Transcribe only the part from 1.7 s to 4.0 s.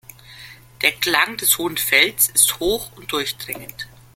Fells ist hoch und durchdringend.